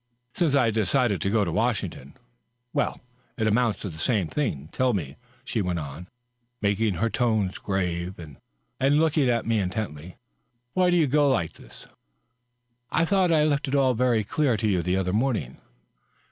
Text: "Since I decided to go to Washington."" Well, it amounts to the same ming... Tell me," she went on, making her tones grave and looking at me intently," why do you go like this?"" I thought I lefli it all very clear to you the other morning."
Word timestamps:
"Since 0.33 0.55
I 0.55 0.71
decided 0.71 1.21
to 1.21 1.29
go 1.29 1.45
to 1.45 1.51
Washington."" 1.51 2.17
Well, 2.73 3.01
it 3.37 3.45
amounts 3.45 3.81
to 3.81 3.89
the 3.89 3.99
same 3.99 4.31
ming... 4.35 4.69
Tell 4.71 4.93
me," 4.93 5.15
she 5.45 5.61
went 5.61 5.77
on, 5.77 6.07
making 6.59 6.95
her 6.95 7.07
tones 7.11 7.59
grave 7.59 8.17
and 8.17 8.37
looking 8.99 9.29
at 9.29 9.45
me 9.45 9.59
intently," 9.59 10.17
why 10.73 10.89
do 10.89 10.97
you 10.97 11.05
go 11.05 11.29
like 11.29 11.53
this?"" 11.53 11.85
I 12.89 13.05
thought 13.05 13.31
I 13.31 13.45
lefli 13.45 13.67
it 13.67 13.75
all 13.75 13.93
very 13.93 14.23
clear 14.23 14.57
to 14.57 14.67
you 14.67 14.81
the 14.81 14.97
other 14.97 15.13
morning." 15.13 15.57